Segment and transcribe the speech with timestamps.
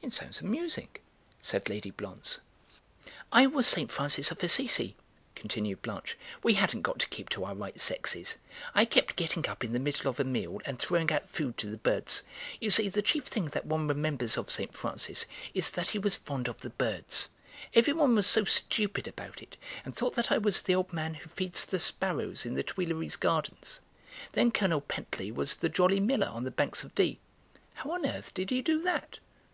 [0.00, 0.88] "It sounds amusing,"
[1.42, 2.40] said Lady Blonze.
[3.30, 3.92] "I was St.
[3.92, 4.96] Francis of Assisi,"
[5.34, 8.36] continued Blanche; "we hadn't got to keep to our right sexes.
[8.74, 11.66] I kept getting up in the middle of a meal, and throwing out food to
[11.66, 12.22] the birds;
[12.58, 14.74] you see, the chief thing that one remembers of St.
[14.74, 17.28] Francis is that he was fond of the birds.
[17.74, 21.12] Every one was so stupid about it, and thought that I was the old man
[21.12, 23.80] who feeds the sparrows in the Tuileries Gardens.
[24.32, 27.18] Then Colonel Pentley was the Jolly Miller on the banks of Dee."
[27.74, 29.18] "How on earth did he do that?"